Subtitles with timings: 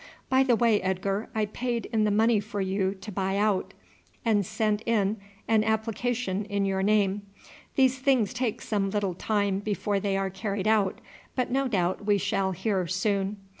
[0.29, 3.75] By the way, Edgar, I paid in the money for you to buy out,
[4.25, 7.21] and sent in an application in your name.
[7.75, 10.99] These things take some little time before they are carried out,
[11.35, 13.37] but no doubt we shall soon hear.